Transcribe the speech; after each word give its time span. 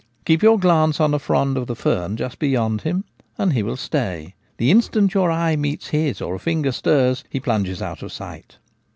Keep 0.25 0.41
your 0.41 0.57
glance 0.57 0.99
on 0.99 1.13
a 1.13 1.19
frond 1.19 1.57
of 1.59 1.67
the 1.67 1.75
fern 1.75 2.17
just 2.17 2.39
beyond 2.39 2.81
him, 2.81 3.03
and 3.37 3.53
he 3.53 3.61
will 3.61 3.77
stay. 3.77 4.33
The 4.57 4.71
instant 4.71 5.13
your 5.13 5.29
eye 5.29 5.55
meets 5.55 5.89
his 5.89 6.21
or 6.23 6.33
a 6.33 6.39
finger 6.39 6.71
stirs, 6.71 7.23
he 7.29 7.39
plunges 7.39 7.83
out 7.83 8.01
of 8.01 8.11
sight. 8.11 8.57